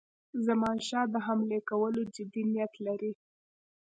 [0.45, 3.11] زمانشاه د حملې کولو جدي نیت لري.